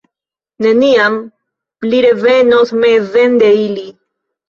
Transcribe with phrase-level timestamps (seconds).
[0.65, 1.19] Neniam
[1.91, 3.91] li revenos mezen de ili.